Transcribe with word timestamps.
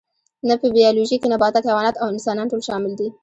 نه 0.47 0.55
په 0.61 0.67
بیولوژي 0.75 1.17
کې 1.21 1.27
نباتات 1.33 1.63
حیوانات 1.69 1.95
او 2.01 2.07
انسانان 2.13 2.47
ټول 2.51 2.61
شامل 2.69 2.91
دي 2.99 3.07